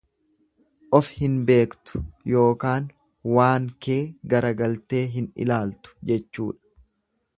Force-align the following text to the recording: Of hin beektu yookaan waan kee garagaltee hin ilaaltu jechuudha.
Of 0.99 1.09
hin 1.17 1.33
beektu 1.49 2.01
yookaan 2.31 2.87
waan 3.35 3.69
kee 3.87 4.01
garagaltee 4.35 5.03
hin 5.19 5.33
ilaaltu 5.47 5.95
jechuudha. 6.11 6.77